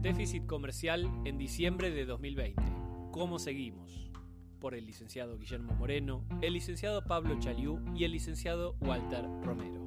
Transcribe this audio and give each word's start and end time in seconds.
Déficit 0.00 0.46
comercial 0.46 1.10
en 1.24 1.38
diciembre 1.38 1.90
de 1.90 2.04
2020. 2.04 2.62
¿Cómo 3.10 3.38
seguimos? 3.38 4.08
por 4.58 4.74
el 4.74 4.86
licenciado 4.86 5.38
Guillermo 5.38 5.72
Moreno, 5.74 6.24
el 6.40 6.52
licenciado 6.52 7.04
Pablo 7.04 7.38
Chaliú 7.38 7.80
y 7.94 8.04
el 8.04 8.12
licenciado 8.12 8.74
Walter 8.80 9.24
Romero. 9.44 9.86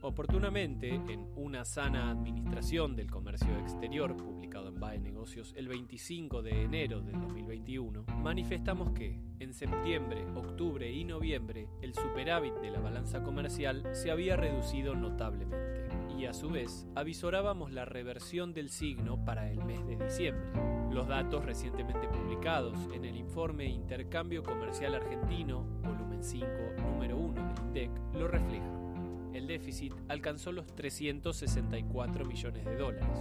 Oportunamente, 0.00 0.90
en 0.90 1.26
Una 1.34 1.64
sana 1.64 2.10
administración 2.10 2.94
del 2.94 3.10
comercio 3.10 3.58
exterior, 3.58 4.14
publicado 4.16 4.68
en 4.68 4.78
BAE 4.78 5.00
Negocios 5.00 5.54
el 5.56 5.66
25 5.66 6.42
de 6.42 6.62
enero 6.62 7.00
de 7.00 7.12
2021, 7.12 8.04
manifestamos 8.22 8.90
que, 8.90 9.18
en 9.38 9.54
septiembre, 9.54 10.26
octubre 10.34 10.92
y 10.92 11.04
noviembre, 11.04 11.68
el 11.80 11.94
superávit 11.94 12.54
de 12.56 12.70
la 12.70 12.80
balanza 12.80 13.22
comercial 13.22 13.82
se 13.92 14.10
había 14.10 14.36
reducido 14.36 14.94
notablemente, 14.94 15.88
y 16.18 16.26
a 16.26 16.32
su 16.32 16.50
vez 16.50 16.86
avisorábamos 16.94 17.72
la 17.72 17.84
reversión 17.84 18.52
del 18.52 18.70
signo 18.70 19.24
para 19.24 19.50
el 19.50 19.64
mes 19.64 19.86
de 19.86 19.96
diciembre. 19.96 20.46
Los 20.90 21.08
datos 21.08 21.44
recientemente 21.44 22.06
publicados 22.08 22.76
en 22.94 23.04
el 23.04 23.16
informe 23.16 23.66
Intercambio 23.66 24.42
Comercial 24.42 24.94
Argentino, 24.94 25.64
volumen 25.82 26.22
5, 26.22 26.46
número 26.82 27.16
1 27.16 27.34
del 27.34 27.66
INDEC, 27.66 27.90
lo 28.14 28.28
reflejan 28.28 28.83
el 29.34 29.46
déficit 29.46 29.92
alcanzó 30.08 30.52
los 30.52 30.74
364 30.74 32.24
millones 32.24 32.64
de 32.64 32.76
dólares. 32.76 33.18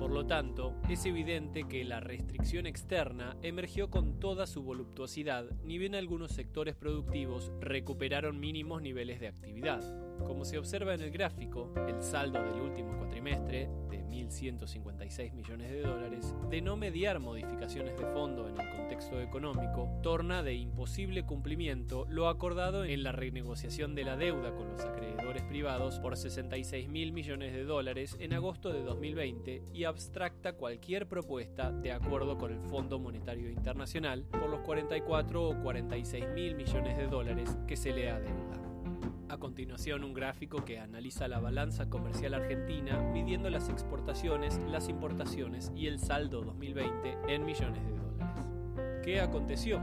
Por 0.00 0.12
lo 0.12 0.26
tanto, 0.26 0.74
es 0.88 1.04
evidente 1.04 1.64
que 1.68 1.84
la 1.84 2.00
restricción 2.00 2.66
externa 2.66 3.36
emergió 3.42 3.90
con 3.90 4.18
toda 4.18 4.46
su 4.46 4.62
voluptuosidad, 4.62 5.44
ni 5.62 5.76
bien 5.76 5.94
algunos 5.94 6.32
sectores 6.32 6.74
productivos 6.74 7.52
recuperaron 7.60 8.40
mínimos 8.40 8.80
niveles 8.80 9.20
de 9.20 9.28
actividad. 9.28 9.82
Como 10.26 10.46
se 10.46 10.56
observa 10.56 10.94
en 10.94 11.02
el 11.02 11.10
gráfico, 11.10 11.74
el 11.86 12.02
saldo 12.02 12.42
del 12.42 12.62
último 12.62 12.96
cuatrimestre, 12.96 13.68
de 13.90 14.02
1.156 14.04 15.32
millones 15.34 15.70
de 15.70 15.82
dólares, 15.82 16.34
de 16.48 16.62
no 16.62 16.76
mediar 16.76 17.20
modificaciones 17.20 17.98
de 17.98 18.06
fondo 18.06 18.48
en 18.48 18.58
el 18.58 18.70
contexto 18.70 19.20
económico, 19.20 20.00
torna 20.02 20.42
de 20.42 20.54
imposible 20.54 21.24
cumplimiento 21.24 22.06
lo 22.08 22.28
acordado 22.28 22.84
en 22.84 23.02
la 23.02 23.12
renegociación 23.12 23.94
de 23.94 24.04
la 24.04 24.16
deuda 24.16 24.54
con 24.54 24.70
los 24.70 24.80
acreedores 24.80 25.42
privados 25.50 25.98
por 25.98 26.16
66 26.16 26.88
mil 26.88 27.10
millones 27.10 27.52
de 27.52 27.64
dólares 27.64 28.16
en 28.20 28.34
agosto 28.34 28.72
de 28.72 28.84
2020 28.84 29.64
y 29.74 29.82
abstracta 29.82 30.52
cualquier 30.52 31.08
propuesta 31.08 31.72
de 31.72 31.90
acuerdo 31.90 32.38
con 32.38 32.52
el 32.52 32.60
Fondo 32.60 33.00
Monetario 33.00 33.50
Internacional 33.50 34.22
por 34.30 34.48
los 34.48 34.60
44 34.60 35.48
o 35.48 35.60
46 35.60 36.24
mil 36.36 36.54
millones 36.54 36.96
de 36.96 37.08
dólares 37.08 37.58
que 37.66 37.76
se 37.76 37.92
le 37.92 38.10
adeuda. 38.10 38.60
A 39.28 39.38
continuación, 39.38 40.04
un 40.04 40.14
gráfico 40.14 40.64
que 40.64 40.78
analiza 40.78 41.26
la 41.26 41.40
balanza 41.40 41.90
comercial 41.90 42.34
argentina 42.34 43.00
midiendo 43.12 43.50
las 43.50 43.68
exportaciones, 43.68 44.60
las 44.68 44.88
importaciones 44.88 45.72
y 45.74 45.88
el 45.88 45.98
saldo 45.98 46.42
2020 46.42 47.18
en 47.26 47.44
millones 47.44 47.84
de 47.84 47.90
dólares. 47.90 49.02
¿Qué 49.02 49.20
aconteció? 49.20 49.82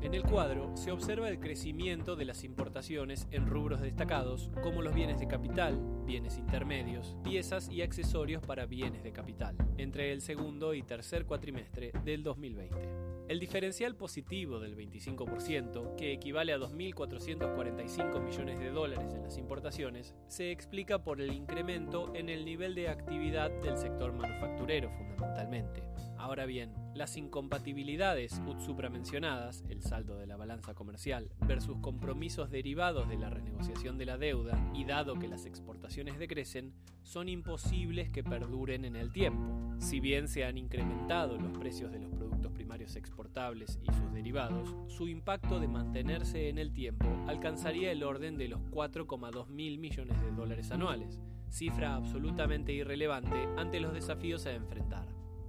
En 0.00 0.14
el 0.14 0.22
cuadro 0.22 0.76
se 0.76 0.92
observa 0.92 1.28
el 1.28 1.40
crecimiento 1.40 2.16
de 2.16 2.24
las 2.24 2.44
importaciones 2.44 3.26
en 3.30 3.46
rubros 3.46 3.80
destacados 3.80 4.50
como 4.62 4.82
los 4.82 4.94
bienes 4.94 5.18
de 5.18 5.26
capital, 5.26 5.80
bienes 6.04 6.36
intermedios, 6.36 7.16
piezas 7.24 7.68
y 7.70 7.82
accesorios 7.82 8.44
para 8.44 8.66
bienes 8.66 9.02
de 9.02 9.12
capital, 9.12 9.56
entre 9.78 10.12
el 10.12 10.20
segundo 10.20 10.74
y 10.74 10.82
tercer 10.82 11.24
cuatrimestre 11.24 11.92
del 12.04 12.22
2020. 12.22 13.14
El 13.26 13.40
diferencial 13.40 13.96
positivo 13.96 14.60
del 14.60 14.76
25%, 14.76 15.96
que 15.96 16.12
equivale 16.12 16.52
a 16.52 16.58
2.445 16.58 18.20
millones 18.22 18.58
de 18.58 18.70
dólares 18.70 19.14
en 19.14 19.22
las 19.22 19.38
importaciones, 19.38 20.14
se 20.28 20.50
explica 20.50 21.02
por 21.02 21.22
el 21.22 21.32
incremento 21.32 22.14
en 22.14 22.28
el 22.28 22.44
nivel 22.44 22.74
de 22.74 22.90
actividad 22.90 23.50
del 23.62 23.78
sector 23.78 24.12
manufacturero 24.12 24.90
fundamentalmente. 24.90 25.82
Ahora 26.24 26.46
bien, 26.46 26.72
las 26.94 27.18
incompatibilidades 27.18 28.40
supramencionadas, 28.64 29.62
el 29.68 29.82
saldo 29.82 30.16
de 30.16 30.26
la 30.26 30.38
balanza 30.38 30.72
comercial, 30.72 31.28
versus 31.46 31.76
compromisos 31.82 32.50
derivados 32.50 33.10
de 33.10 33.18
la 33.18 33.28
renegociación 33.28 33.98
de 33.98 34.06
la 34.06 34.16
deuda, 34.16 34.58
y 34.72 34.86
dado 34.86 35.18
que 35.18 35.28
las 35.28 35.44
exportaciones 35.44 36.18
decrecen, 36.18 36.72
son 37.02 37.28
imposibles 37.28 38.08
que 38.08 38.24
perduren 38.24 38.86
en 38.86 38.96
el 38.96 39.12
tiempo. 39.12 39.76
Si 39.80 40.00
bien 40.00 40.28
se 40.28 40.46
han 40.46 40.56
incrementado 40.56 41.36
los 41.36 41.58
precios 41.58 41.92
de 41.92 41.98
los 41.98 42.10
productos 42.10 42.52
primarios 42.52 42.96
exportables 42.96 43.78
y 43.82 43.92
sus 43.92 44.10
derivados, 44.14 44.74
su 44.88 45.08
impacto 45.08 45.60
de 45.60 45.68
mantenerse 45.68 46.48
en 46.48 46.56
el 46.56 46.72
tiempo 46.72 47.06
alcanzaría 47.28 47.92
el 47.92 48.02
orden 48.02 48.38
de 48.38 48.48
los 48.48 48.62
4,2 48.70 49.48
mil 49.48 49.78
millones 49.78 50.18
de 50.22 50.30
dólares 50.30 50.70
anuales, 50.70 51.20
cifra 51.50 51.94
absolutamente 51.94 52.72
irrelevante 52.72 53.46
ante 53.58 53.78
los 53.78 53.92
desafíos 53.92 54.46
a 54.46 54.52
enfrentar. 54.52 55.03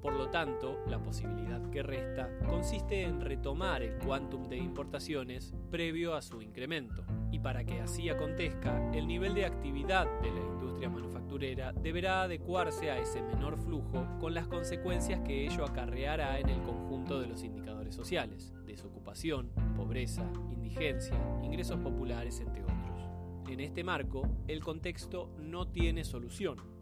Por 0.06 0.14
lo 0.14 0.30
tanto, 0.30 0.84
la 0.86 1.02
posibilidad 1.02 1.68
que 1.72 1.82
resta 1.82 2.30
consiste 2.46 3.02
en 3.02 3.22
retomar 3.22 3.82
el 3.82 3.98
quantum 3.98 4.48
de 4.48 4.56
importaciones 4.56 5.56
previo 5.72 6.14
a 6.14 6.22
su 6.22 6.44
incremento. 6.44 7.04
Y 7.32 7.40
para 7.40 7.64
que 7.64 7.82
así 7.82 8.08
acontezca, 8.08 8.92
el 8.94 9.08
nivel 9.08 9.34
de 9.34 9.48
actividad 9.48 10.06
de 10.22 10.30
la 10.30 10.42
industria 10.42 10.92
manufacturera 10.92 11.74
deberá 11.74 12.22
adecuarse 12.22 12.92
a 12.92 13.00
ese 13.00 13.24
menor 13.24 13.58
flujo 13.58 14.06
con 14.20 14.36
las 14.36 14.46
consecuencias 14.46 15.22
que 15.22 15.48
ello 15.48 15.66
acarreará 15.66 16.40
en 16.40 16.50
el 16.50 16.62
conjunto 16.62 17.20
de 17.20 17.26
los 17.26 17.44
indicadores 17.44 17.96
sociales, 17.96 18.54
desocupación, 18.64 19.50
pobreza, 19.76 20.32
indigencia, 20.52 21.18
ingresos 21.42 21.80
populares, 21.80 22.40
entre 22.42 22.62
otros. 22.62 23.10
En 23.50 23.60
este 23.60 23.84
marco, 23.84 24.22
el 24.48 24.64
contexto 24.64 25.32
no 25.40 25.68
tiene 25.68 26.04
solución 26.04 26.75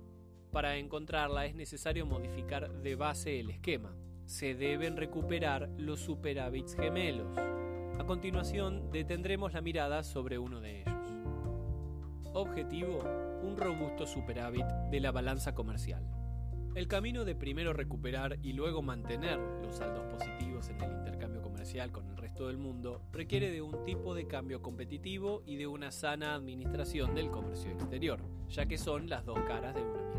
para 0.54 0.78
encontrarla 0.78 1.48
es 1.48 1.56
necesario 1.56 2.06
modificar 2.06 2.72
de 2.72 2.96
base 2.96 3.40
el 3.40 3.50
esquema. 3.50 3.96
Se 4.26 4.54
deben 4.54 4.96
recuperar 4.96 5.68
los 5.78 6.00
superávits 6.00 6.76
gemelos. 6.76 7.36
A 8.00 8.06
continuación, 8.06 8.92
detendremos 8.92 9.54
la 9.54 9.62
mirada 9.62 10.04
sobre 10.04 10.38
uno 10.38 10.62
de 10.62 10.82
ellos. 10.82 10.94
Objetivo, 12.34 13.00
un 13.42 13.58
robusto 13.58 14.06
superávit 14.06 14.66
de 14.92 15.00
la 15.00 15.12
balanza 15.12 15.56
comercial. 15.56 16.08
El 16.76 16.88
camino 16.88 17.26
de 17.26 17.36
primero 17.36 17.74
recuperar 17.74 18.38
y 18.44 18.54
luego 18.54 18.82
mantener 18.84 19.40
los 19.64 19.76
saldos 19.76 20.06
positivos 20.06 20.70
en 20.70 20.82
el 20.82 20.92
intercambio 20.92 21.42
comercial 21.42 21.92
con 21.92 22.08
el 22.10 22.18
resto 22.18 22.48
del 22.48 22.58
mundo 22.58 23.02
requiere 23.12 23.52
de 23.52 23.62
un 23.62 23.84
tipo 23.86 24.14
de 24.14 24.28
cambio 24.28 24.62
competitivo 24.62 25.44
y 25.46 25.56
de 25.56 25.68
una 25.68 25.92
sana 25.92 26.36
administración 26.36 27.16
del 27.16 27.30
comercio 27.30 27.72
exterior, 27.72 28.20
ya 28.50 28.66
que 28.66 28.78
son 28.78 29.10
las 29.10 29.26
dos 29.26 29.40
caras 29.48 29.76
de 29.76 29.82
una 29.82 30.02
misma 30.02 30.13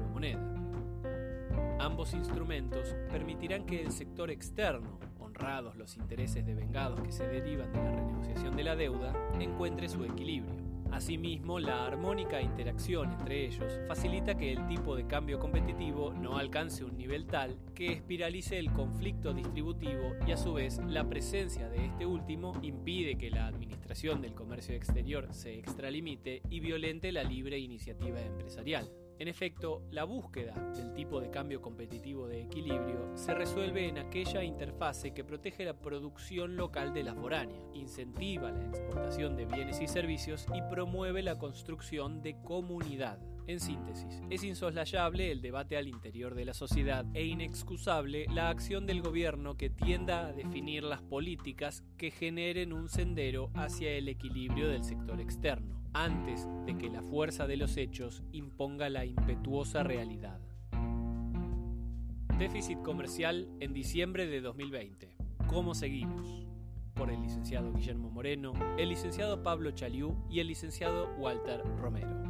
Ambos 1.81 2.15
instrumentos 2.15 2.97
permitirán 3.11 3.67
que 3.67 3.83
el 3.83 3.93
sector 3.93 4.31
externo, 4.31 4.99
honrados 5.19 5.77
los 5.77 5.97
intereses 5.97 6.47
de 6.47 6.55
vengados 6.55 7.01
que 7.01 7.13
se 7.13 7.27
derivan 7.27 7.73
de 7.73 7.79
la 7.79 7.91
renegociación 7.91 8.57
de 8.57 8.65
la 8.65 8.77
deuda, 8.77 9.13
encuentre 9.39 9.89
su 9.89 10.03
equilibrio. 10.05 10.65
Asimismo, 10.93 11.59
la 11.59 11.87
armónica 11.87 12.41
interacción 12.41 13.13
entre 13.13 13.47
ellos 13.47 13.81
facilita 13.89 14.37
que 14.37 14.53
el 14.53 14.65
tipo 14.69 14.95
de 14.95 15.07
cambio 15.07 15.41
competitivo 15.41 16.15
no 16.15 16.39
alcance 16.39 16.85
un 16.85 16.97
nivel 16.97 17.27
tal 17.27 17.59
que 17.75 17.93
espiralice 17.93 18.59
el 18.59 18.71
conflicto 18.71 19.35
distributivo 19.35 20.15
y 20.25 20.31
a 20.31 20.37
su 20.37 20.55
vez 20.55 20.81
la 20.87 21.09
presencia 21.09 21.69
de 21.69 21.87
este 21.87 22.07
último 22.07 22.53
impide 22.63 23.17
que 23.17 23.31
la 23.31 23.49
administración 23.49 24.23
del 24.23 24.35
comercio 24.35 24.77
exterior 24.77 25.27
se 25.33 25.59
extralimite 25.59 26.43
y 26.49 26.61
violente 26.61 27.11
la 27.11 27.25
libre 27.25 27.59
iniciativa 27.59 28.21
empresarial. 28.21 28.89
En 29.19 29.29
efecto, 29.29 29.83
la 29.93 30.03
búsqueda 30.05 30.55
del 30.77 30.93
tipo 30.93 31.21
de 31.21 31.31
cambio 31.31 31.63
competitivo 31.63 32.27
de 32.27 32.43
equilibrio 32.43 33.17
se 33.17 33.33
resuelve 33.33 33.89
en 33.89 33.99
aquella 33.99 34.43
interfase 34.43 35.15
que 35.15 35.23
protege 35.23 35.65
la 35.65 35.79
producción 35.79 36.57
local 36.57 36.93
de 36.93 37.05
la 37.05 37.15
foránea, 37.15 37.63
incentiva 37.75 38.51
la 38.51 38.67
exportación 38.67 39.37
de 39.37 39.47
bienes 39.47 39.81
y 39.81 39.87
servicios 39.87 40.47
y 40.53 40.63
promueve 40.63 41.23
la 41.23 41.39
construcción 41.39 42.23
de 42.23 42.37
comunidad. 42.43 43.21
En 43.47 43.61
síntesis, 43.61 44.23
es 44.31 44.43
insoslayable 44.43 45.31
el 45.31 45.43
debate 45.43 45.77
al 45.77 45.87
interior 45.87 46.35
de 46.35 46.47
la 46.47 46.55
sociedad 46.55 47.05
e 47.15 47.25
inexcusable 47.25 48.27
la 48.31 48.49
acción 48.49 48.87
del 48.87 49.03
gobierno 49.03 49.57
que 49.57 49.71
tienda 49.71 50.27
a 50.27 50.33
definir 50.33 50.83
las 50.83 51.03
políticas 51.03 51.85
que 51.99 52.11
generen 52.11 52.73
un 52.73 52.89
sendero 52.89 53.51
hacia 53.55 53.93
el 53.93 54.09
equilibrio 54.09 54.69
del 54.69 54.83
sector 54.83 55.21
externo 55.21 55.84
antes 55.95 56.47
de 56.67 56.77
que 56.77 56.91
la 56.91 57.03
fuerza 57.03 57.47
de 57.47 57.57
los 57.57 57.77
hechos 57.77 58.23
imponga 58.33 58.91
la 58.91 59.07
impetuosa 59.07 59.83
realidad. 59.83 60.41
Déficit 62.39 62.83
comercial 62.83 63.49
en 63.61 63.73
diciembre 63.73 64.27
de 64.27 64.41
2020. 64.41 65.17
¿Cómo 65.47 65.75
seguimos? 65.75 66.47
Por 66.95 67.11
el 67.11 67.23
licenciado 67.23 67.73
Guillermo 67.73 68.11
Moreno, 68.11 68.53
el 68.77 68.89
licenciado 68.89 69.43
Pablo 69.43 69.71
Chaliú 69.71 70.17
y 70.29 70.41
el 70.41 70.49
licenciado 70.49 71.09
Walter 71.17 71.63
Romero. 71.81 72.23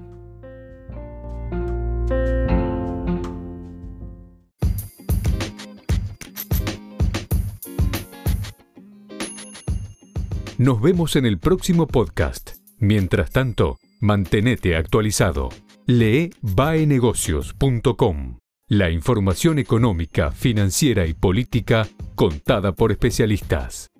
Nos 10.59 10.81
vemos 10.81 11.17
en 11.17 11.27
el 11.27 11.39
próximo 11.39 11.87
podcast. 11.87 12.54
Mientras 12.85 13.31
tanto, 13.31 13.79
mantenete 13.99 14.77
actualizado. 14.77 15.49
Lee 15.87 16.35
baenegocios.com. 16.43 18.39
La 18.69 18.91
información 18.91 19.59
económica, 19.59 20.33
financiera 20.33 21.07
y 21.07 21.15
política 21.15 21.89
contada 22.15 22.73
por 22.73 22.93
especialistas. 22.93 23.94